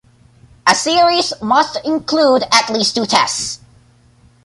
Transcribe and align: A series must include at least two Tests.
A 0.65 0.73
series 0.73 1.31
must 1.43 1.77
include 1.85 2.41
at 2.51 2.71
least 2.71 2.95
two 2.95 3.05
Tests. 3.05 3.59